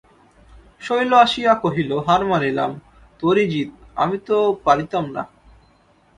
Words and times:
শৈল 0.81 1.11
আসিয়া 1.23 1.53
কহিল, 1.63 1.91
হার 2.07 2.21
মানিলাম, 2.25 2.71
তোরই 3.19 3.45
জিত–আমি 3.51 4.17
তো 4.27 4.37
পারিতাম 4.65 5.05
না। 5.15 5.23